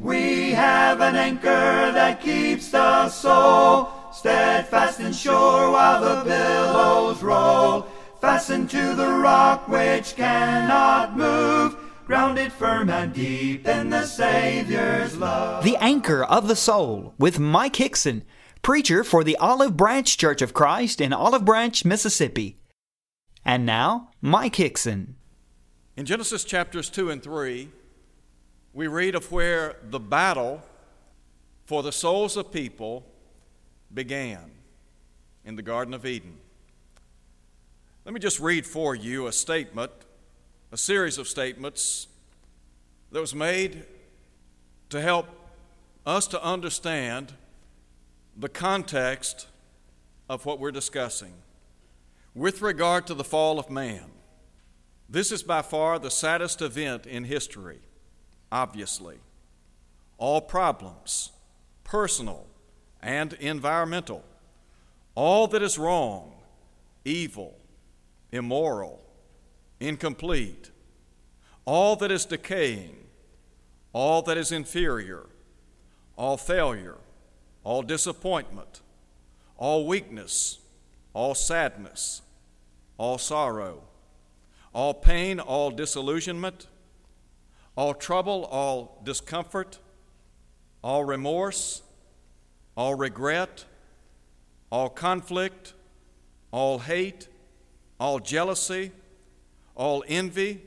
[0.00, 7.86] We have an anchor that keeps the soul steadfast and sure while the billows roll.
[8.20, 11.76] Fastened to the rock which cannot move,
[12.06, 15.62] grounded firm and deep in the Savior's love.
[15.64, 18.24] The Anchor of the Soul with Mike Hickson,
[18.62, 22.56] preacher for the Olive Branch Church of Christ in Olive Branch, Mississippi.
[23.44, 25.16] And now, Mike Hickson.
[25.96, 27.68] In Genesis chapters 2 and 3,
[28.76, 30.62] we read of where the battle
[31.64, 33.06] for the souls of people
[33.94, 34.50] began
[35.46, 36.36] in the Garden of Eden.
[38.04, 39.92] Let me just read for you a statement,
[40.72, 42.06] a series of statements
[43.12, 43.86] that was made
[44.90, 45.26] to help
[46.04, 47.32] us to understand
[48.36, 49.46] the context
[50.28, 51.32] of what we're discussing.
[52.34, 54.04] With regard to the fall of man,
[55.08, 57.78] this is by far the saddest event in history,
[58.62, 59.18] obviously.
[60.16, 61.30] All problems,
[61.84, 62.46] personal
[63.02, 64.24] and environmental,
[65.14, 66.32] all that is wrong,
[67.04, 67.54] evil,
[68.32, 69.02] immoral,
[69.78, 70.70] incomplete,
[71.66, 72.96] all that is decaying,
[73.92, 75.26] all that is inferior,
[76.16, 76.96] all failure,
[77.62, 78.80] all disappointment,
[79.58, 80.60] all weakness,
[81.12, 82.22] all sadness,
[82.96, 83.82] all sorrow,
[84.72, 86.66] all pain, all disillusionment,
[87.76, 89.78] all trouble, all discomfort,
[90.82, 91.82] all remorse,
[92.76, 93.64] all regret,
[94.70, 95.74] all conflict,
[96.50, 97.28] all hate,
[98.00, 98.92] all jealousy,
[99.74, 100.62] all envy,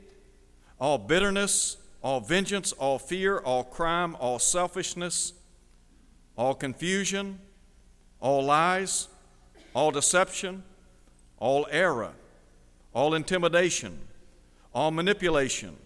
[0.80, 5.32] all bitterness, all vengeance, all fear, all crime, all selfishness,
[6.36, 7.38] all confusion,
[8.20, 9.08] all lies,
[9.74, 10.62] all deception,
[11.38, 12.12] all error,
[12.94, 13.98] all intimidation,
[14.74, 15.76] all manipulation,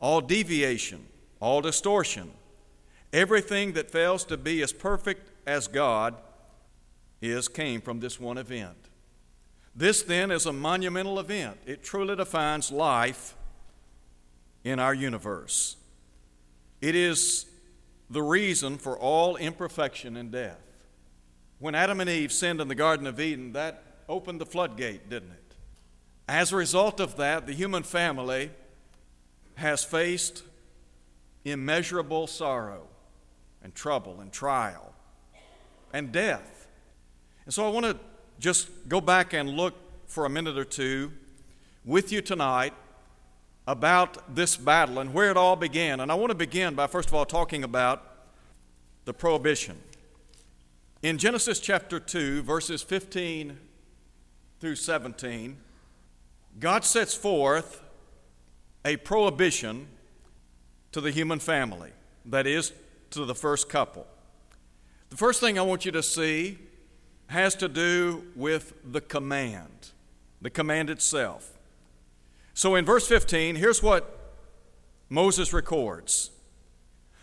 [0.00, 1.06] all deviation,
[1.40, 2.30] all distortion,
[3.12, 6.14] everything that fails to be as perfect as God
[7.20, 8.76] is came from this one event.
[9.74, 11.58] This then is a monumental event.
[11.66, 13.34] It truly defines life
[14.64, 15.76] in our universe.
[16.80, 17.46] It is
[18.08, 20.60] the reason for all imperfection and death.
[21.58, 25.30] When Adam and Eve sinned in the Garden of Eden, that opened the floodgate, didn't
[25.30, 25.54] it?
[26.28, 28.50] As a result of that, the human family
[29.56, 30.42] has faced
[31.44, 32.86] immeasurable sorrow
[33.62, 34.94] and trouble and trial
[35.92, 36.68] and death.
[37.44, 37.98] And so I want to
[38.38, 39.74] just go back and look
[40.06, 41.12] for a minute or two
[41.84, 42.74] with you tonight
[43.66, 46.00] about this battle and where it all began.
[46.00, 48.02] And I want to begin by, first of all, talking about
[49.04, 49.78] the prohibition.
[51.02, 53.58] In Genesis chapter 2, verses 15
[54.60, 55.56] through 17,
[56.58, 57.82] God sets forth
[58.86, 59.88] a prohibition
[60.92, 61.90] to the human family,
[62.24, 62.72] that is,
[63.10, 64.06] to the first couple.
[65.10, 66.58] The first thing I want you to see
[67.26, 69.90] has to do with the command,
[70.40, 71.52] the command itself.
[72.54, 74.34] So in verse 15, here's what
[75.08, 76.30] Moses records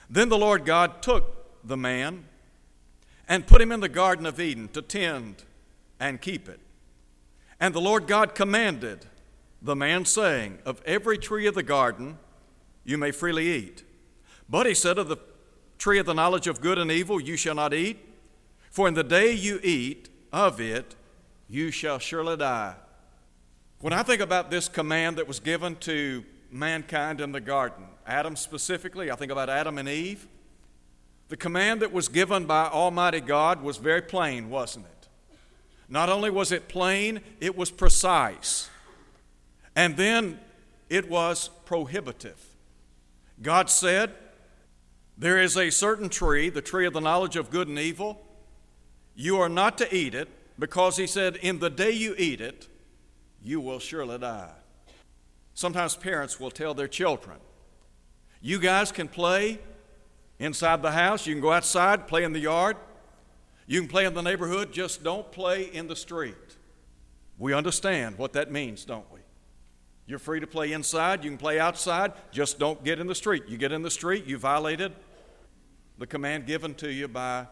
[0.10, 2.26] Then the Lord God took the man
[3.30, 5.44] and put him in the Garden of Eden to tend
[5.98, 6.60] and keep it.
[7.58, 9.06] And the Lord God commanded
[9.64, 12.20] the man, saying, Of every tree of the garden
[12.84, 13.84] you may freely eat.
[14.50, 15.18] But he said, Of the
[15.78, 17.98] tree of the knowledge of good and evil you shall not eat,
[18.70, 20.96] for in the day you eat of it,
[21.48, 22.76] you shall surely die.
[23.80, 28.36] When I think about this command that was given to mankind in the garden, Adam
[28.36, 30.28] specifically, I think about Adam and Eve.
[31.30, 35.08] The command that was given by Almighty God was very plain, wasn't it?
[35.90, 38.70] Not only was it plain, it was precise.
[39.76, 40.40] And then
[40.90, 42.40] it was prohibitive.
[43.42, 44.14] God said,
[45.18, 48.22] There is a certain tree, the tree of the knowledge of good and evil.
[49.16, 50.30] You are not to eat it,
[50.60, 52.68] because He said, In the day you eat it,
[53.42, 54.52] you will surely die.
[55.54, 57.38] Sometimes parents will tell their children,
[58.42, 59.60] You guys can play
[60.40, 62.78] inside the house, you can go outside, play in the yard,
[63.66, 66.36] you can play in the neighborhood, just don't play in the street.
[67.38, 69.20] We understand what that means, don't we?
[70.06, 73.44] You're free to play inside, you can play outside, just don't get in the street.
[73.48, 74.94] You get in the street, you violated
[75.98, 77.48] the command given to you by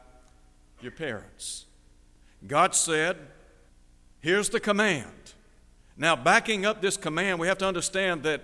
[0.82, 1.66] your parents.
[2.46, 3.18] God said,
[4.20, 5.34] Here's the command.
[5.98, 8.42] Now, backing up this command, we have to understand that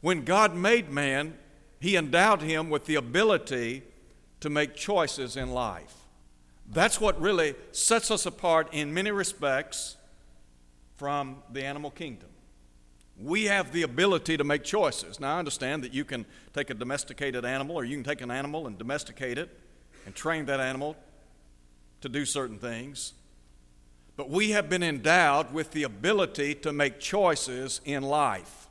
[0.00, 1.38] when God made man,
[1.80, 3.82] he endowed him with the ability
[4.40, 5.94] to make choices in life.
[6.68, 9.96] That's what really sets us apart in many respects
[10.96, 12.28] from the animal kingdom.
[13.18, 15.18] We have the ability to make choices.
[15.18, 18.30] Now, I understand that you can take a domesticated animal or you can take an
[18.30, 19.48] animal and domesticate it
[20.04, 20.96] and train that animal
[22.02, 23.14] to do certain things.
[24.16, 28.68] But we have been endowed with the ability to make choices in life.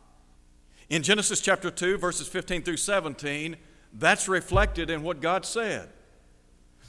[0.89, 3.57] In Genesis chapter 2, verses 15 through 17,
[3.93, 5.89] that's reflected in what God said.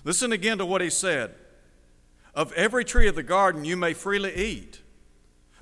[0.05, 1.35] Listen again to what He said
[2.35, 4.81] Of every tree of the garden you may freely eat.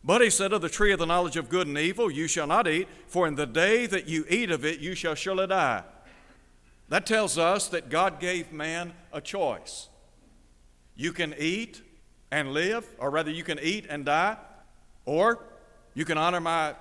[0.05, 2.47] But he said, Of the tree of the knowledge of good and evil you shall
[2.47, 5.83] not eat, for in the day that you eat of it you shall surely die.
[6.91, 9.89] That tells us that God gave man a choice.
[10.95, 11.81] You can eat
[12.31, 14.37] and live, or rather, you can eat and die,
[15.07, 15.43] or
[15.95, 16.75] you can honor my,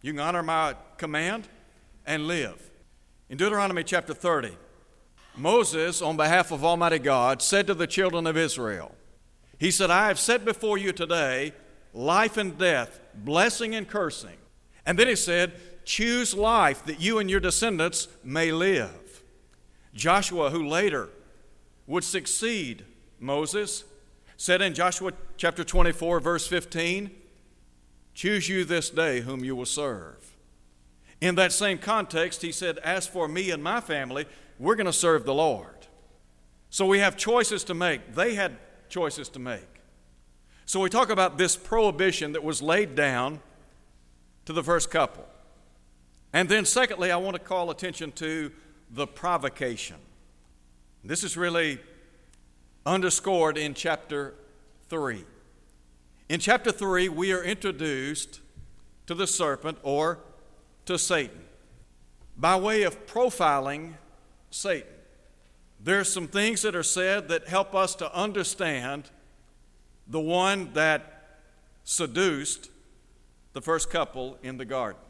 [0.00, 1.48] you can honor my command
[2.06, 2.70] and live.
[3.28, 4.56] In Deuteronomy chapter 30,
[5.36, 8.94] Moses, on behalf of Almighty God, said to the children of Israel,
[9.58, 11.52] He said, I have set before you today
[11.92, 14.36] life and death, blessing and cursing.
[14.86, 15.52] And then he said,
[15.84, 19.22] Choose life that you and your descendants may live.
[19.94, 21.08] Joshua, who later
[21.86, 22.84] would succeed
[23.18, 23.84] Moses,
[24.36, 27.10] said in Joshua chapter 24, verse 15,
[28.14, 30.36] Choose you this day whom you will serve.
[31.20, 34.26] In that same context, he said, As for me and my family,
[34.58, 35.86] we're going to serve the Lord.
[36.70, 38.14] So we have choices to make.
[38.14, 38.56] They had
[38.88, 39.71] choices to make.
[40.64, 43.40] So we talk about this prohibition that was laid down
[44.44, 45.26] to the first couple.
[46.32, 48.50] And then, secondly, I want to call attention to
[48.90, 49.96] the provocation.
[51.04, 51.78] This is really
[52.86, 54.34] underscored in chapter
[54.88, 55.24] 3.
[56.28, 58.40] In chapter 3, we are introduced
[59.06, 60.20] to the serpent or
[60.86, 61.42] to Satan
[62.36, 63.94] by way of profiling
[64.50, 64.88] Satan.
[65.80, 69.10] There are some things that are said that help us to understand
[70.12, 71.40] the one that
[71.84, 72.70] seduced
[73.54, 75.00] the first couple in the garden.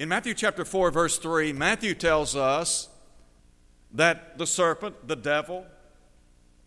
[0.00, 2.88] In Matthew chapter 4, verse 3, Matthew tells us
[3.92, 5.64] that the serpent, the devil,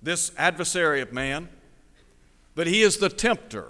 [0.01, 1.49] this adversary of man,
[2.55, 3.67] that he is the tempter.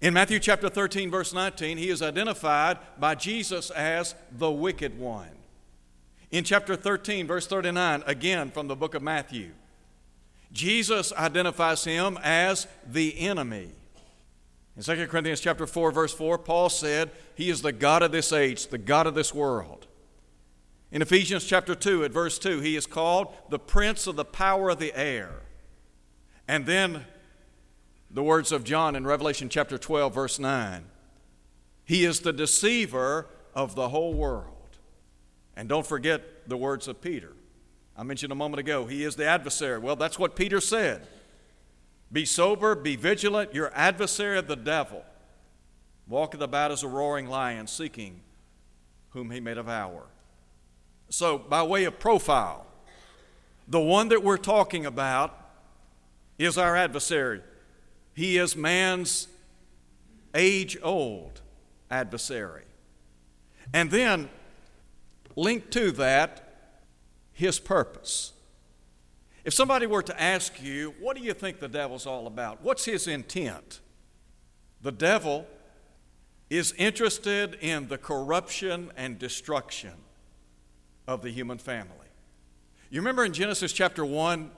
[0.00, 5.30] In Matthew chapter 13, verse 19, he is identified by Jesus as the wicked one.
[6.30, 9.50] In chapter 13, verse 39, again from the book of Matthew,
[10.52, 13.70] Jesus identifies him as the enemy.
[14.76, 18.32] In 2 Corinthians chapter 4 verse 4, Paul said, "He is the god of this
[18.32, 19.86] age, the god of this world."
[20.90, 24.70] In Ephesians chapter 2 at verse 2, he is called the prince of the power
[24.70, 25.42] of the air.
[26.46, 27.04] And then
[28.10, 30.90] the words of John in Revelation chapter 12 verse 9.
[31.84, 34.78] He is the deceiver of the whole world.
[35.56, 37.32] And don't forget the words of Peter.
[37.98, 39.80] I mentioned a moment ago, he is the adversary.
[39.80, 41.08] Well, that's what Peter said.
[42.12, 43.52] Be sober, be vigilant.
[43.52, 45.04] Your adversary, the devil,
[46.06, 48.20] walketh about as a roaring lion, seeking
[49.10, 50.04] whom he may devour.
[51.10, 52.66] So, by way of profile,
[53.66, 55.36] the one that we're talking about
[56.38, 57.42] is our adversary.
[58.14, 59.26] He is man's
[60.36, 61.40] age old
[61.90, 62.64] adversary.
[63.74, 64.30] And then,
[65.34, 66.47] linked to that,
[67.38, 68.32] his purpose.
[69.44, 72.62] If somebody were to ask you, what do you think the devil's all about?
[72.62, 73.78] What's his intent?
[74.82, 75.46] The devil
[76.50, 79.92] is interested in the corruption and destruction
[81.06, 82.08] of the human family.
[82.90, 84.50] You remember in Genesis chapter 1,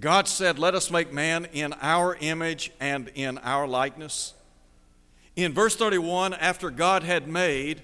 [0.00, 4.34] God said, Let us make man in our image and in our likeness.
[5.36, 7.82] In verse 31, after God had made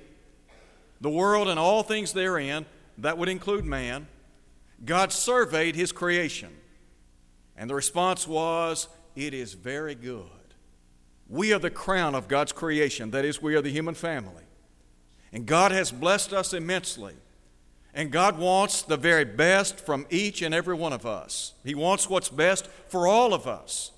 [1.00, 2.66] the world and all things therein,
[2.98, 4.06] that would include man,
[4.84, 6.50] God surveyed his creation.
[7.56, 10.24] And the response was, It is very good.
[11.28, 13.10] We are the crown of God's creation.
[13.10, 14.44] That is, we are the human family.
[15.32, 17.14] And God has blessed us immensely.
[17.94, 21.54] And God wants the very best from each and every one of us.
[21.64, 23.92] He wants what's best for all of us.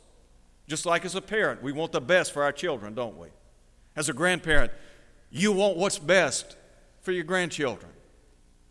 [0.69, 3.29] Just like as a parent, we want the best for our children, don't we?
[3.95, 4.73] As a grandparent,
[5.31, 6.57] you want what's best
[7.01, 7.93] for your grandchildren.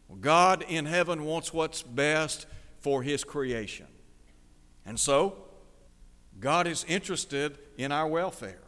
[0.08, 2.46] Well, God in heaven wants what's best
[2.80, 3.88] for His creation.
[4.86, 5.36] And so,
[6.40, 8.62] God is interested in our welfare,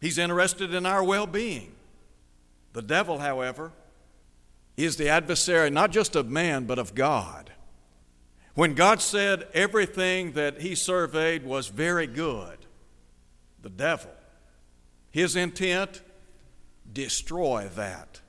[0.00, 1.74] He's interested in our well being.
[2.72, 3.72] The devil, however,
[4.76, 7.50] is the adversary not just of man, but of God.
[8.54, 12.58] When God said everything that He surveyed was very good,
[13.62, 14.12] the devil,
[15.10, 16.02] his intent,
[16.92, 18.19] destroy that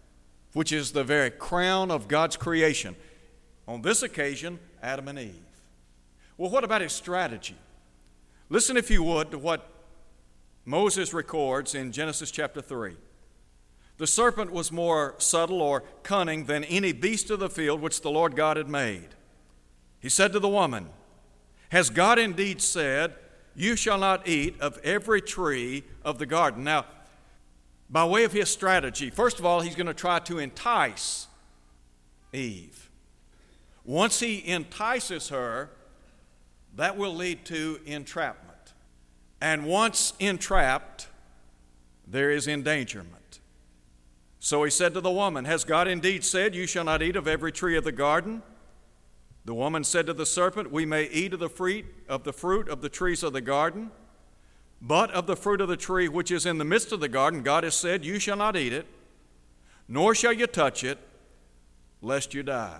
[0.54, 2.96] which is the very crown of God's creation.
[3.68, 5.36] On this occasion, Adam and Eve.
[6.38, 7.56] Well, what about his strategy?
[8.50, 9.70] Listen, if you would, to what
[10.66, 12.96] Moses records in Genesis chapter 3.
[13.98, 18.10] The serpent was more subtle or cunning than any beast of the field which the
[18.10, 19.10] Lord God had made.
[20.00, 20.90] He said to the woman,
[21.70, 23.14] Has God indeed said,
[23.56, 26.64] You shall not eat of every tree of the garden?
[26.64, 26.86] Now,
[27.92, 31.28] by way of his strategy, first of all, he's going to try to entice
[32.32, 32.90] Eve.
[33.84, 35.70] Once he entices her,
[36.76, 38.74] that will lead to entrapment.
[39.42, 41.08] And once entrapped,
[42.08, 43.40] there is endangerment.
[44.40, 47.28] So he said to the woman, Has God indeed said, You shall not eat of
[47.28, 48.42] every tree of the garden?
[49.44, 52.70] The woman said to the serpent, We may eat of the fruit of the fruit
[52.70, 53.92] of the trees of the garden,
[54.82, 57.44] but of the fruit of the tree which is in the midst of the garden,
[57.44, 58.88] God has said, You shall not eat it,
[59.88, 60.98] nor shall you touch it,
[62.02, 62.80] lest you die.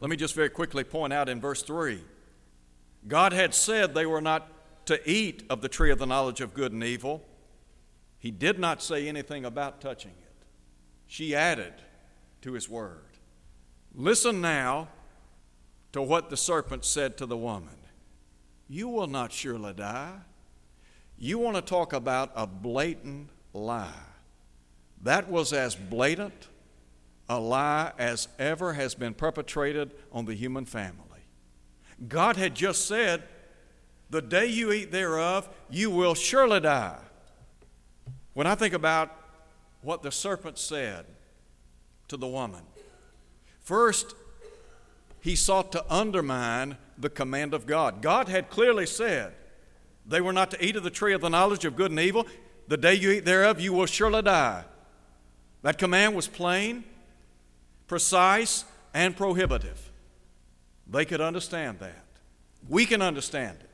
[0.00, 2.00] Let me just very quickly point out in verse 3
[3.06, 4.48] God had said they were not
[4.86, 7.22] to eat of the tree of the knowledge of good and evil.
[8.18, 10.44] He did not say anything about touching it.
[11.06, 11.74] She added
[12.42, 13.04] to his word.
[13.94, 14.88] Listen now
[15.92, 17.76] to what the serpent said to the woman
[18.68, 20.14] You will not surely die.
[21.18, 23.90] You want to talk about a blatant lie.
[25.02, 26.48] That was as blatant
[27.28, 31.02] a lie as ever has been perpetrated on the human family.
[32.08, 33.22] God had just said,
[34.10, 36.98] The day you eat thereof, you will surely die.
[38.34, 39.16] When I think about
[39.80, 41.06] what the serpent said
[42.08, 42.62] to the woman,
[43.60, 44.14] first,
[45.20, 48.02] he sought to undermine the command of God.
[48.02, 49.32] God had clearly said
[50.06, 52.26] they were not to eat of the tree of the knowledge of good and evil.
[52.68, 54.64] The day you eat thereof, you will surely die.
[55.62, 56.84] That command was plain,
[57.86, 59.90] precise, and prohibitive.
[60.86, 62.04] They could understand that.
[62.68, 63.70] We can understand it.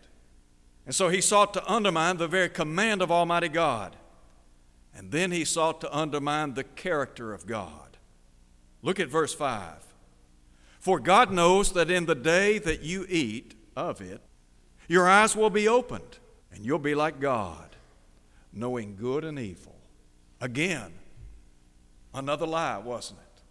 [0.87, 3.97] And so he sought to undermine the very command of Almighty God.
[4.95, 7.97] And then he sought to undermine the character of God.
[8.83, 9.75] Look at verse 5.
[10.81, 14.21] For God knows that in the day that you eat of it,
[14.89, 16.19] your eyes will be opened,
[16.53, 17.77] and you'll be like God,
[18.53, 19.77] knowing good and evil.
[20.41, 20.93] Again,
[22.15, 23.43] another lie, wasn't it?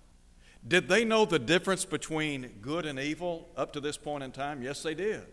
[0.68, 4.62] Did they know the difference between good and evil up to this point in time?
[4.62, 5.24] Yes, they did.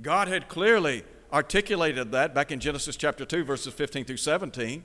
[0.00, 4.82] God had clearly articulated that back in Genesis chapter 2, verses 15 through 17.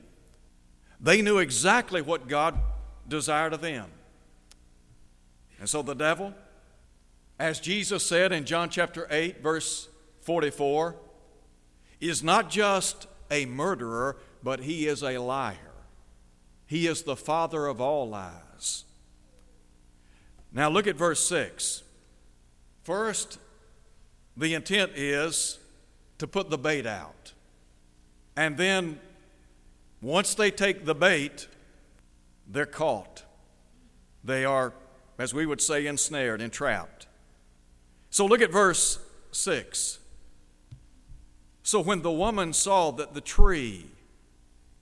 [1.00, 2.60] They knew exactly what God
[3.08, 3.90] desired of them.
[5.60, 6.34] And so the devil,
[7.40, 9.88] as Jesus said in John chapter 8, verse
[10.22, 10.96] 44,
[12.08, 15.56] is not just a murderer, but he is a liar.
[16.66, 18.86] He is the father of all lies.
[20.52, 21.84] Now look at verse 6.
[22.84, 23.38] First,
[24.36, 25.60] the intent is
[26.18, 27.34] to put the bait out.
[28.36, 29.00] And then,
[30.02, 31.48] once they take the bait,
[32.48, 33.24] they're caught.
[34.24, 34.74] They are,
[35.18, 37.08] as we would say, ensnared, entrapped.
[38.10, 39.00] So look at verse
[39.32, 39.99] 6.
[41.70, 43.86] So when the woman saw that the tree,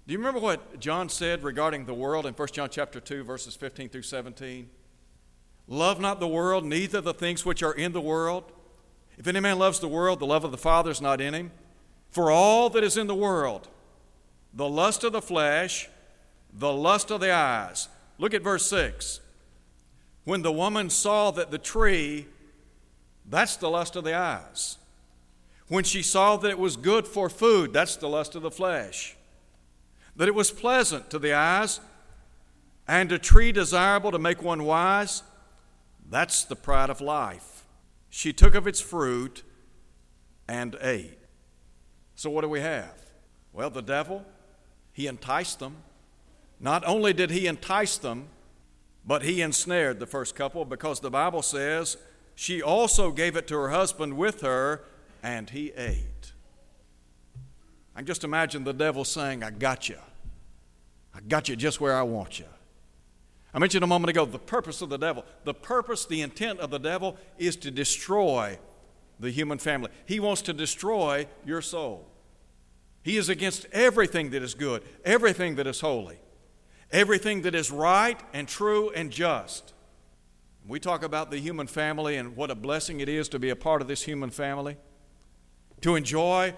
[0.07, 3.57] do you remember what John said regarding the world in 1 John chapter 2 verses
[3.57, 4.69] 15 through 17?
[5.67, 8.53] Love not the world, neither the things which are in the world.
[9.17, 11.51] If any man loves the world, the love of the Father is not in him.
[12.09, 13.67] For all that is in the world,
[14.53, 15.89] the lust of the flesh,
[16.53, 17.89] the lust of the eyes.
[18.17, 19.19] Look at verse 6.
[20.23, 22.27] When the woman saw that the tree,
[23.25, 24.77] that's the lust of the eyes.
[25.67, 29.15] When she saw that it was good for food, that's the lust of the flesh.
[30.15, 31.79] That it was pleasant to the eyes,
[32.87, 35.23] and a tree desirable to make one wise,
[36.09, 37.65] that's the pride of life.
[38.09, 39.43] She took of its fruit
[40.47, 41.17] and ate.
[42.15, 42.95] So, what do we have?
[43.51, 44.25] Well, the devil,
[44.93, 45.77] he enticed them.
[46.59, 48.29] Not only did he entice them,
[49.05, 51.97] but he ensnared the first couple because the Bible says
[52.35, 54.83] she also gave it to her husband with her,
[55.27, 56.31] and he ate.
[57.93, 59.97] I can just imagine the devil saying, I got you.
[61.13, 62.45] I got you just where I want you.
[63.53, 65.25] I mentioned a moment ago the purpose of the devil.
[65.43, 68.57] The purpose, the intent of the devil is to destroy
[69.19, 69.91] the human family.
[70.05, 72.07] He wants to destroy your soul.
[73.03, 76.19] He is against everything that is good, everything that is holy,
[76.89, 79.73] everything that is right and true and just.
[80.65, 83.57] We talk about the human family and what a blessing it is to be a
[83.57, 84.77] part of this human family,
[85.81, 86.53] to enjoy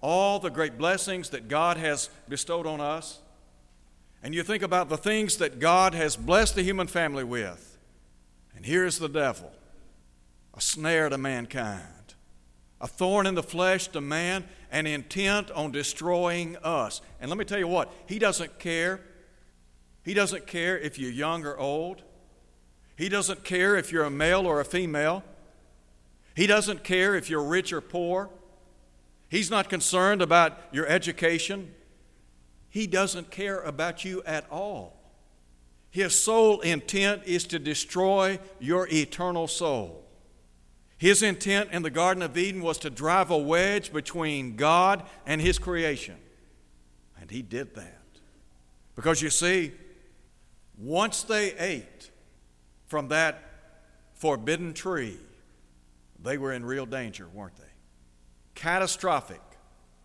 [0.00, 3.20] all the great blessings that God has bestowed on us
[4.26, 7.78] and you think about the things that God has blessed the human family with.
[8.56, 9.52] And here's the devil
[10.52, 12.14] a snare to mankind,
[12.80, 17.02] a thorn in the flesh to man, and intent on destroying us.
[17.20, 19.00] And let me tell you what, he doesn't care
[20.02, 22.02] He doesn't care if you're young or old.
[22.96, 25.22] He doesn't care if you're a male or a female.
[26.34, 28.30] He doesn't care if you're rich or poor.
[29.28, 31.74] He's not concerned about your education.
[32.68, 34.96] He doesn't care about you at all.
[35.90, 40.04] His sole intent is to destroy your eternal soul.
[40.98, 45.40] His intent in the Garden of Eden was to drive a wedge between God and
[45.40, 46.16] His creation.
[47.20, 48.02] And He did that.
[48.94, 49.72] Because you see,
[50.78, 52.10] once they ate
[52.86, 53.42] from that
[54.14, 55.18] forbidden tree,
[56.22, 57.65] they were in real danger, weren't they?
[58.56, 59.42] Catastrophic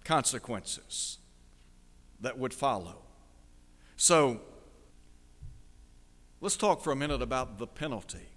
[0.03, 1.17] consequences
[2.19, 3.01] that would follow.
[3.95, 4.41] So,
[6.41, 8.29] let's talk for a minute about the penalty.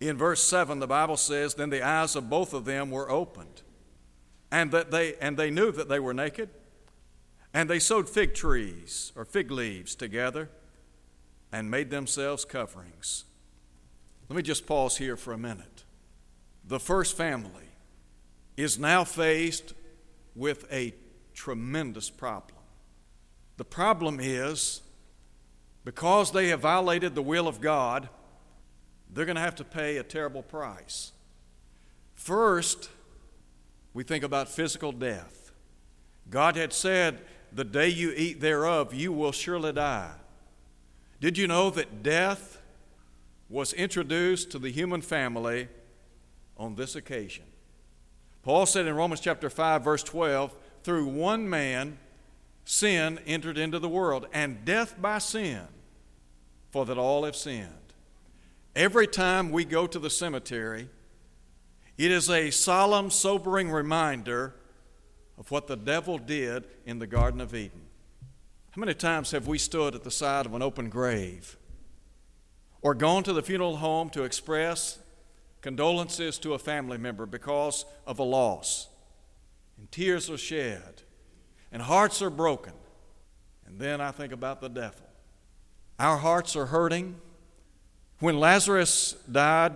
[0.00, 3.62] In verse 7, the Bible says, Then the eyes of both of them were opened,
[4.50, 6.50] and, that they, and they knew that they were naked,
[7.52, 10.50] and they sewed fig trees or fig leaves together
[11.50, 13.24] and made themselves coverings.
[14.28, 15.84] Let me just pause here for a minute.
[16.64, 17.70] The first family
[18.56, 19.74] is now faced
[20.34, 20.94] with a
[21.34, 22.58] tremendous problem.
[23.56, 24.82] The problem is
[25.84, 28.08] because they have violated the will of God,
[29.12, 31.12] they're going to have to pay a terrible price.
[32.14, 32.90] First,
[33.94, 35.52] we think about physical death.
[36.28, 37.20] God had said,
[37.52, 40.12] The day you eat thereof, you will surely die.
[41.20, 42.60] Did you know that death
[43.48, 45.68] was introduced to the human family
[46.56, 47.44] on this occasion?
[48.46, 51.98] Paul said in Romans chapter 5 verse 12, through one man
[52.64, 55.62] sin entered into the world and death by sin,
[56.70, 57.72] for that all have sinned.
[58.76, 60.88] Every time we go to the cemetery,
[61.98, 64.54] it is a solemn, sobering reminder
[65.36, 67.82] of what the devil did in the Garden of Eden.
[68.70, 71.56] How many times have we stood at the side of an open grave
[72.80, 75.00] or gone to the funeral home to express
[75.66, 78.86] condolences to a family member because of a loss?
[79.76, 81.02] And tears are shed,
[81.72, 82.72] and hearts are broken.
[83.66, 85.08] And then I think about the devil.
[85.98, 87.16] Our hearts are hurting.
[88.20, 89.72] When Lazarus died,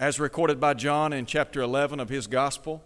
[0.00, 2.82] as recorded by John in chapter 11 of his gospel,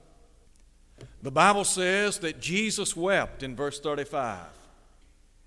[1.23, 4.40] the Bible says that Jesus wept in verse 35.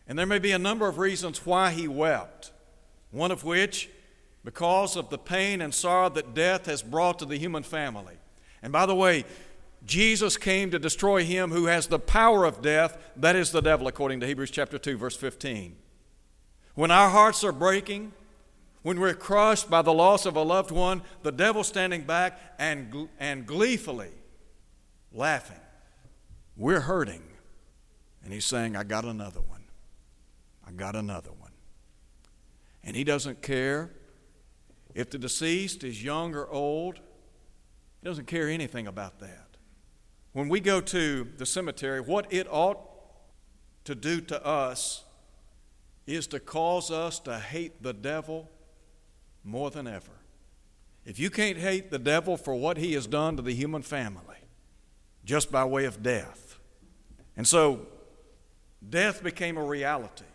[0.07, 2.51] And there may be a number of reasons why he wept,
[3.11, 3.91] one of which,
[4.47, 8.15] because of the pain and sorrow that death has brought to the human family.
[8.63, 9.25] And by the way,
[9.85, 13.89] Jesus came to destroy him who has the power of death, that is the devil,
[13.89, 15.75] according to Hebrews chapter 2, verse 15.
[16.75, 18.13] When our hearts are breaking,
[18.83, 23.09] when we're crushed by the loss of a loved one, the devil standing back and,
[23.19, 24.11] and gleefully
[25.11, 25.59] laughing.
[26.55, 27.23] We're hurting.
[28.23, 29.65] And he's saying, I got another one.
[30.65, 31.51] I got another one.
[32.81, 33.91] And he doesn't care
[34.93, 36.95] if the deceased is young or old,
[38.01, 39.57] he doesn't care anything about that.
[40.33, 42.79] When we go to the cemetery, what it ought
[43.85, 45.03] to do to us
[46.05, 48.49] is to cause us to hate the devil
[49.43, 50.11] more than ever.
[51.05, 54.35] If you can't hate the devil for what he has done to the human family,
[55.23, 56.59] just by way of death.
[57.35, 57.87] And so,
[58.87, 60.25] death became a reality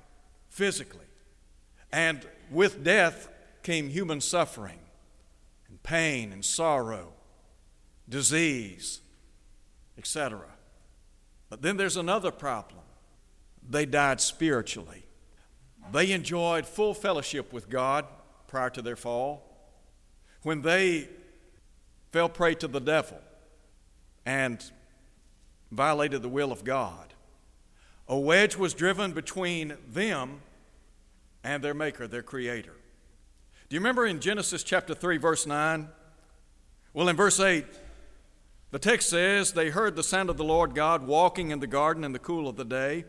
[0.48, 1.06] physically.
[1.92, 3.28] And with death
[3.62, 4.79] came human suffering
[5.68, 7.12] and pain and sorrow,
[8.09, 9.01] disease,
[9.96, 10.42] etc.
[11.48, 12.83] But then there's another problem.
[13.68, 15.05] They died spiritually.
[15.92, 18.07] They enjoyed full fellowship with God
[18.46, 19.48] prior to their fall.
[20.42, 21.09] When they
[22.11, 23.18] fell prey to the devil
[24.25, 24.62] and
[25.70, 27.14] violated the will of God,
[28.09, 30.40] a wedge was driven between them
[31.44, 32.75] and their Maker, their Creator.
[33.72, 35.88] Do you remember in Genesis chapter 3, verse 9?
[36.92, 37.64] Well, in verse 8,
[38.70, 42.04] the text says, They heard the sound of the Lord God walking in the garden
[42.04, 43.06] in the cool of the day,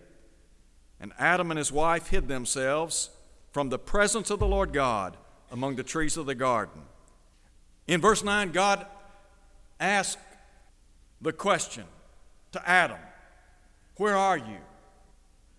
[1.02, 3.10] and Adam and his wife hid themselves
[3.52, 5.17] from the presence of the Lord God
[5.52, 6.84] among the trees of the garden.
[7.86, 8.86] In verse 9, God
[9.82, 10.17] asked
[11.21, 11.84] the question
[12.54, 12.99] to Adam,
[13.97, 14.60] Where are you?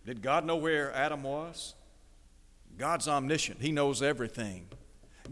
[0.07, 1.75] Did God know where Adam was?
[2.79, 4.69] God's omniscient, He knows everything.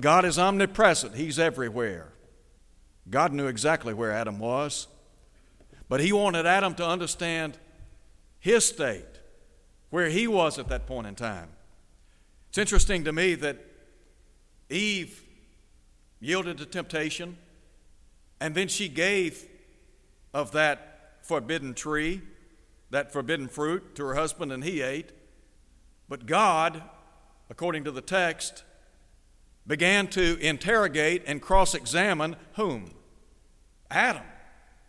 [0.01, 2.13] God is omnipresent, He's everywhere.
[3.11, 4.87] God knew exactly where Adam was,
[5.89, 7.59] but He wanted Adam to understand
[8.43, 9.21] his state,
[9.91, 11.49] where he was at that point in time.
[12.49, 13.57] It's interesting to me that
[14.69, 15.23] Eve
[16.19, 17.39] yielded to temptation,
[18.41, 19.47] and then she gave
[20.35, 22.21] of that forbidden tree
[22.91, 25.13] that forbidden fruit to her husband, and he ate.
[26.09, 26.83] But God
[27.49, 28.65] according to the text,
[29.67, 32.93] began to interrogate and cross examine whom?
[33.91, 34.23] Adam.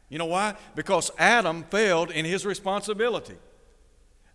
[0.09, 0.55] You know why?
[0.75, 3.35] Because Adam failed in his responsibility.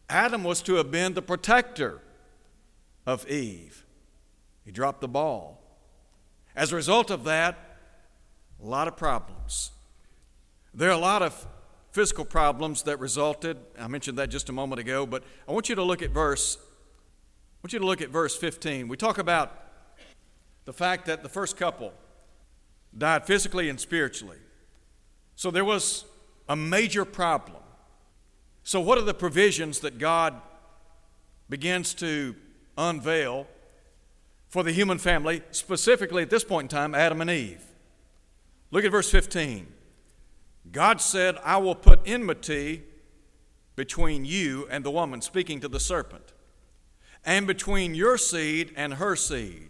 [0.09, 2.01] Adam was to have been the protector
[3.07, 3.85] of Eve.
[4.64, 5.62] He dropped the ball.
[6.57, 7.57] As a result of that,
[8.62, 9.70] a lot of problems.
[10.74, 11.46] There are a lot of
[11.92, 13.57] physical problems that resulted.
[13.79, 16.59] I mentioned that just a moment ago, but I want you to look at verse
[17.59, 18.87] I want you to look at verse 15.
[18.87, 19.67] We talk about
[20.68, 21.94] the fact that the first couple
[22.98, 24.37] died physically and spiritually.
[25.35, 26.04] So there was
[26.46, 27.62] a major problem.
[28.64, 30.35] So, what are the provisions that God
[31.48, 32.37] begins to
[32.76, 33.46] unveil
[34.50, 37.64] for the human family, specifically at this point in time, Adam and Eve?
[38.70, 39.72] Look at verse 15.
[40.70, 42.83] God said, I will put enmity
[43.74, 46.35] between you and the woman, speaking to the serpent,
[47.24, 49.67] and between your seed and her seed.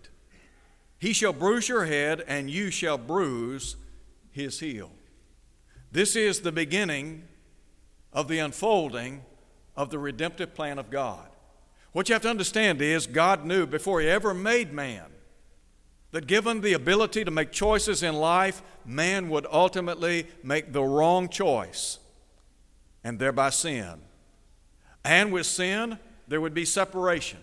[0.99, 3.77] He shall bruise your head, and you shall bruise
[4.31, 4.91] his heel.
[5.91, 7.25] This is the beginning
[8.13, 9.23] of the unfolding
[9.77, 11.29] of the redemptive plan of God.
[11.93, 15.07] What you have to understand is God knew before He ever made man
[16.11, 21.29] that given the ability to make choices in life, man would ultimately make the wrong
[21.29, 21.99] choice
[23.05, 24.01] and thereby sin.
[25.05, 27.41] And with sin, there would be separation.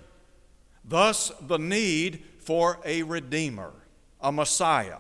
[0.84, 3.74] Thus, the need for a Redeemer,
[4.22, 5.00] a Messiah.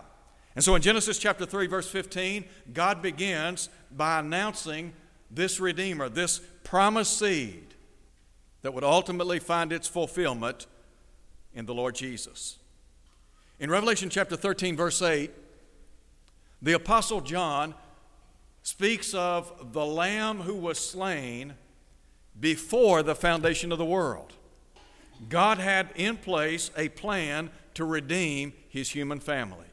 [0.55, 4.93] And so in Genesis chapter 3, verse 15, God begins by announcing
[5.29, 7.75] this Redeemer, this promised seed
[8.61, 10.65] that would ultimately find its fulfillment
[11.53, 12.57] in the Lord Jesus.
[13.59, 15.31] In Revelation chapter 13, verse 8,
[16.61, 17.75] the Apostle John
[18.63, 21.53] speaks of the Lamb who was slain
[22.39, 24.33] before the foundation of the world.
[25.29, 29.67] God had in place a plan to redeem his human family.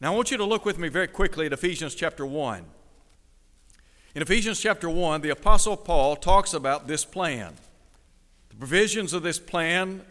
[0.00, 2.64] Now, I want you to look with me very quickly at Ephesians chapter 1.
[4.14, 7.54] In Ephesians chapter 1, the Apostle Paul talks about this plan,
[8.50, 10.02] the provisions of this plan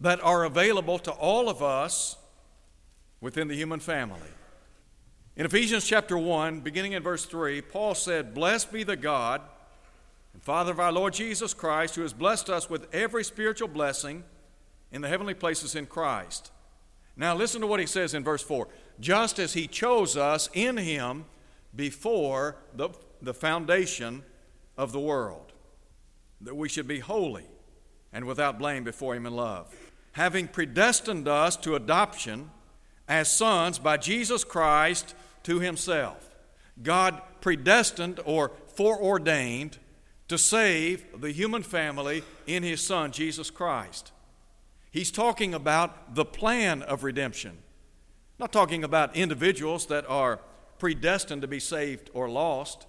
[0.00, 2.16] that are available to all of us
[3.20, 4.20] within the human family.
[5.36, 9.40] In Ephesians chapter 1, beginning in verse 3, Paul said, Blessed be the God
[10.32, 14.24] and Father of our Lord Jesus Christ, who has blessed us with every spiritual blessing
[14.90, 16.50] in the heavenly places in Christ.
[17.16, 18.68] Now, listen to what he says in verse 4
[19.00, 21.24] just as he chose us in him
[21.74, 22.90] before the,
[23.20, 24.22] the foundation
[24.76, 25.52] of the world,
[26.40, 27.46] that we should be holy
[28.12, 29.74] and without blame before him in love,
[30.12, 32.50] having predestined us to adoption
[33.08, 36.30] as sons by Jesus Christ to himself.
[36.82, 39.78] God predestined or foreordained
[40.32, 44.10] to save the human family in his Son, Jesus Christ.
[44.90, 47.58] He's talking about the plan of redemption
[48.42, 50.40] not talking about individuals that are
[50.80, 52.88] predestined to be saved or lost.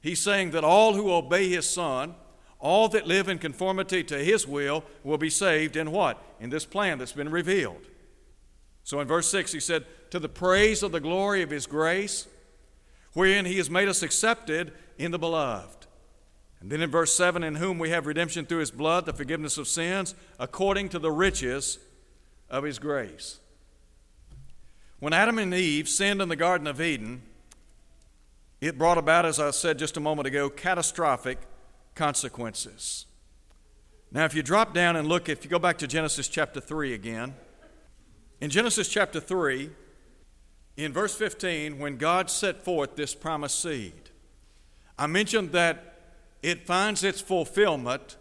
[0.00, 2.14] He's saying that all who obey his Son,
[2.60, 6.22] all that live in conformity to his will, will be saved in what?
[6.38, 7.88] In this plan that's been revealed.
[8.84, 12.28] So in verse 6, he said, To the praise of the glory of his grace,
[13.14, 15.83] wherein he has made us accepted in the beloved.
[16.64, 19.58] And then in verse 7, in whom we have redemption through his blood, the forgiveness
[19.58, 21.78] of sins, according to the riches
[22.48, 23.38] of his grace.
[24.98, 27.20] When Adam and Eve sinned in the Garden of Eden,
[28.62, 31.38] it brought about, as I said just a moment ago, catastrophic
[31.94, 33.04] consequences.
[34.10, 36.94] Now, if you drop down and look, if you go back to Genesis chapter 3
[36.94, 37.34] again,
[38.40, 39.68] in Genesis chapter 3,
[40.78, 44.08] in verse 15, when God set forth this promised seed,
[44.98, 45.90] I mentioned that
[46.44, 48.18] it finds its fulfillment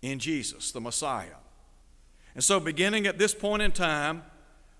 [0.00, 1.40] in Jesus, the Messiah.
[2.36, 4.22] And so, beginning at this point in time,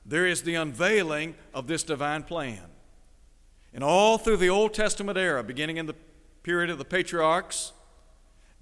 [0.04, 2.62] there is the unveiling of this divine plan.
[3.74, 5.96] And all through the Old Testament era, beginning in the
[6.44, 7.72] period of the patriarchs,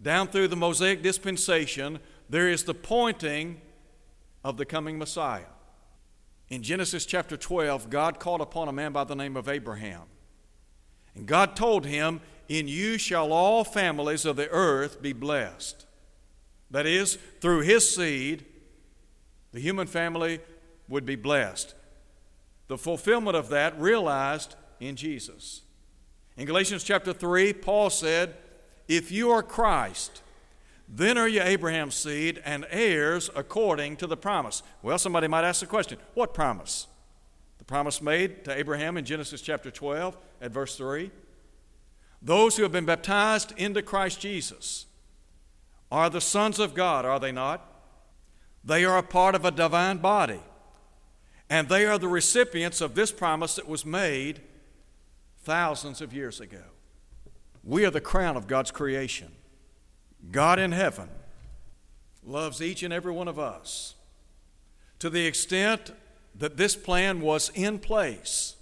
[0.01, 3.61] down through the Mosaic dispensation, there is the pointing
[4.42, 5.53] of the coming Messiah.
[6.49, 10.05] In Genesis chapter 12, God called upon a man by the name of Abraham.
[11.14, 15.87] And God told him, In you shall all families of the earth be blessed.
[16.70, 18.44] That is, through his seed,
[19.52, 20.40] the human family
[20.88, 21.74] would be blessed.
[22.66, 25.62] The fulfillment of that realized in Jesus.
[26.37, 28.35] In Galatians chapter 3, Paul said,
[28.88, 30.22] If you are Christ,
[30.88, 34.62] then are you Abraham's seed and heirs according to the promise.
[34.83, 36.88] Well, somebody might ask the question what promise?
[37.59, 41.11] The promise made to Abraham in Genesis chapter 12 at verse 3.
[42.25, 44.87] Those who have been baptized into Christ Jesus
[45.93, 47.71] are the sons of God, are they not?
[48.65, 50.41] They are a part of a divine body.
[51.51, 54.41] And they are the recipients of this promise that was made
[55.43, 56.63] thousands of years ago.
[57.63, 59.31] We are the crown of God's creation.
[60.31, 61.11] God in heaven
[62.25, 63.97] loves each and every one of us
[64.99, 65.93] to the extent
[66.35, 68.57] that this plan was in place,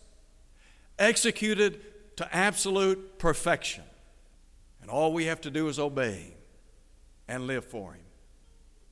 [0.98, 1.80] executed
[2.22, 3.84] to absolute perfection.
[4.80, 6.38] And all we have to do is obey Him
[7.28, 8.04] and live for Him.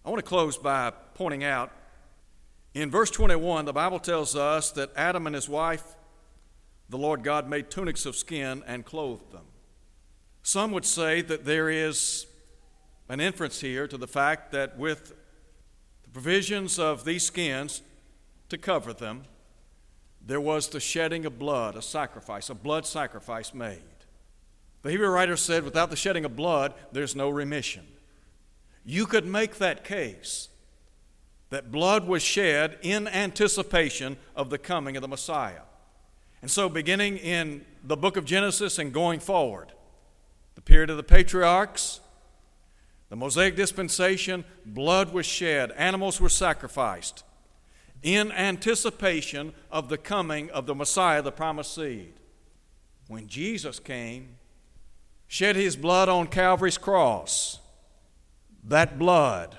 [0.05, 1.73] I want to close by pointing out
[2.73, 5.97] in verse 21, the Bible tells us that Adam and his wife,
[6.89, 9.45] the Lord God, made tunics of skin and clothed them.
[10.45, 12.27] Some would say that there is
[13.09, 15.13] an inference here to the fact that with
[16.05, 17.83] the provisions of these skins
[18.49, 19.25] to cover them,
[20.25, 23.79] there was the shedding of blood, a sacrifice, a blood sacrifice made.
[24.83, 27.87] The Hebrew writer said, without the shedding of blood, there's no remission.
[28.85, 30.49] You could make that case
[31.51, 35.63] that blood was shed in anticipation of the coming of the Messiah.
[36.43, 39.73] And so, beginning in the book of Genesis and going forward,
[40.55, 42.01] the period of the patriarchs,
[43.11, 47.25] the Mosaic dispensation, blood was shed, animals were sacrificed
[48.03, 52.15] in anticipation of the coming of the Messiah, the promised seed.
[53.09, 54.37] When Jesus came,
[55.27, 57.61] shed his blood on Calvary's cross,
[58.65, 59.57] that blood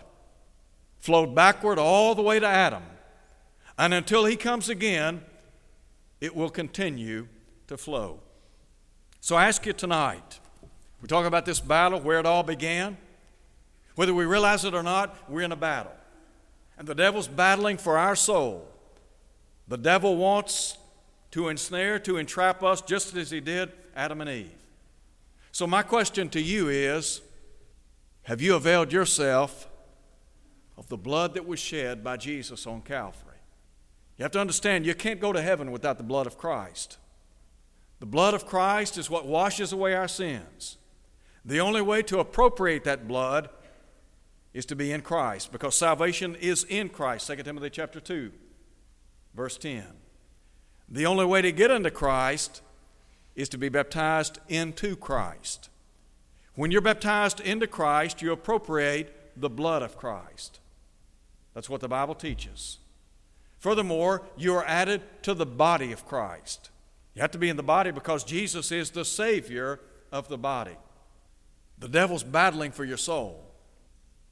[0.99, 2.84] flowed backward all the way to Adam.
[3.77, 5.23] And until he comes again,
[6.19, 7.27] it will continue
[7.67, 8.19] to flow.
[9.19, 10.39] So I ask you tonight,
[11.01, 12.97] we're talking about this battle, where it all began.
[13.95, 15.93] Whether we realize it or not, we're in a battle.
[16.81, 18.67] And the devil's battling for our soul.
[19.67, 20.79] The devil wants
[21.29, 24.49] to ensnare, to entrap us, just as he did Adam and Eve.
[25.51, 27.21] So, my question to you is
[28.23, 29.69] Have you availed yourself
[30.75, 33.37] of the blood that was shed by Jesus on Calvary.
[34.17, 36.97] You have to understand, you can't go to heaven without the blood of Christ.
[37.99, 40.77] The blood of Christ is what washes away our sins.
[41.45, 43.49] The only way to appropriate that blood
[44.53, 47.27] is to be in Christ because salvation is in Christ.
[47.27, 48.31] 2 Timothy chapter 2,
[49.33, 49.85] verse 10.
[50.89, 52.61] The only way to get into Christ
[53.35, 55.69] is to be baptized into Christ.
[56.55, 60.59] When you're baptized into Christ, you appropriate the blood of Christ.
[61.53, 62.79] That's what the Bible teaches.
[63.59, 66.69] Furthermore, you are added to the body of Christ.
[67.13, 69.79] You have to be in the body because Jesus is the Savior
[70.11, 70.75] of the body.
[71.77, 73.50] The devil's battling for your soul.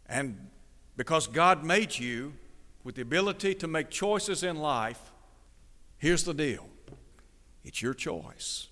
[0.09, 0.49] And
[0.97, 2.33] because God made you
[2.83, 4.99] with the ability to make choices in life,
[5.97, 6.67] here's the deal
[7.63, 8.67] it's your choice.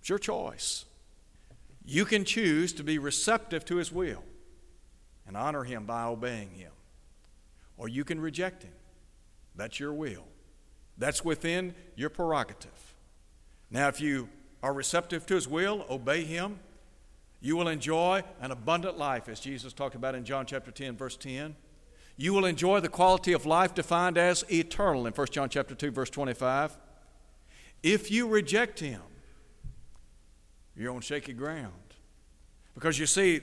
[0.00, 0.84] It's your choice.
[1.86, 4.24] You can choose to be receptive to His will
[5.26, 6.72] and honor Him by obeying Him
[7.76, 8.72] or you can reject him.
[9.56, 10.24] That's your will.
[10.98, 12.94] That's within your prerogative.
[13.70, 14.28] Now, if you
[14.62, 16.60] are receptive to his will, obey him,
[17.44, 21.14] you will enjoy an abundant life, as Jesus talked about in John chapter 10, verse
[21.14, 21.54] 10.
[22.16, 25.90] You will enjoy the quality of life defined as eternal in 1 John chapter 2,
[25.90, 26.78] verse 25.
[27.82, 29.02] If you reject him,
[30.74, 31.74] you're on shaky ground.
[32.74, 33.42] Because you see,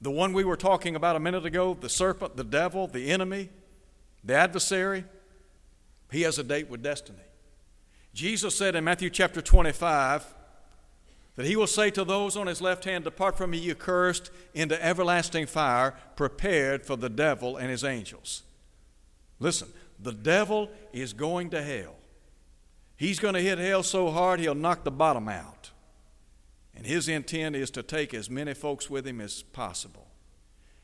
[0.00, 3.48] the one we were talking about a minute ago, the serpent, the devil, the enemy,
[4.24, 5.04] the adversary,
[6.10, 7.22] he has a date with destiny.
[8.12, 10.34] Jesus said in Matthew chapter 25
[11.38, 14.32] that he will say to those on his left hand, Depart from me, you cursed,
[14.54, 18.42] into everlasting fire, prepared for the devil and his angels.
[19.38, 19.68] Listen,
[20.00, 21.94] the devil is going to hell.
[22.96, 25.70] He's going to hit hell so hard he'll knock the bottom out.
[26.74, 30.08] And his intent is to take as many folks with him as possible.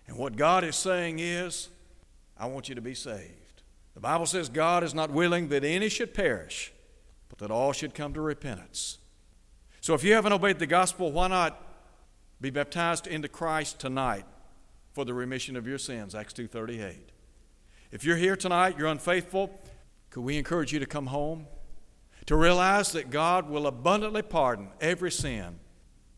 [0.07, 1.69] And what God is saying is,
[2.38, 3.62] I want you to be saved.
[3.95, 6.73] The Bible says God is not willing that any should perish,
[7.29, 8.99] but that all should come to repentance.
[9.85, 11.61] So if you haven't obeyed the gospel, why not
[12.40, 14.25] be baptized into Christ tonight
[14.94, 16.14] for the remission of your sins?
[16.14, 17.12] Acts 2:38.
[17.92, 19.61] If you're here tonight, you're unfaithful,
[20.09, 21.49] could we encourage you to come home?
[22.25, 25.61] To realize that God will abundantly pardon every sin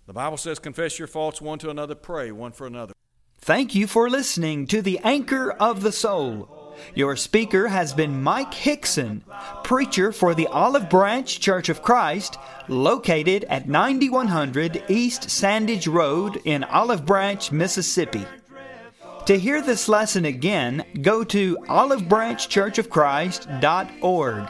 [0.06, 2.92] the Bible says, confess your faults one to another, pray one for another.
[3.38, 6.55] Thank you for listening to the Anchor of the Soul.
[6.94, 9.22] Your speaker has been Mike Hickson,
[9.64, 16.64] preacher for the Olive Branch Church of Christ, located at 9100 East Sandidge Road in
[16.64, 18.24] Olive Branch, Mississippi.
[19.26, 24.48] To hear this lesson again, go to olivebranchchurchofchrist.org.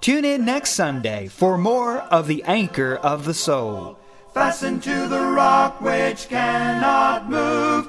[0.00, 3.96] Tune in next Sunday for more of the Anchor of the Soul
[4.36, 7.88] fastened to the rock which cannot move.